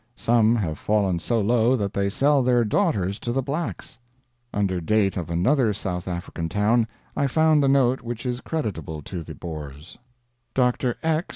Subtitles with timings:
[0.15, 3.99] Some have fallen so low that they sell their daughters to the blacks."
[4.51, 9.21] Under date of another South African town I find the note which is creditable to
[9.21, 9.99] the Boers:
[10.55, 10.97] "Dr.
[11.03, 11.27] X.